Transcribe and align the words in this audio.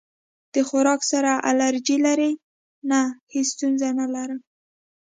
د 0.53 0.55
خوراک 0.67 1.01
سره 1.11 1.31
الرجی 1.49 1.97
لرئ؟ 2.05 2.31
نه، 2.89 3.01
هیڅ 3.33 3.47
ستونزه 3.55 3.87
نه 3.99 4.05
لرم 4.13 4.39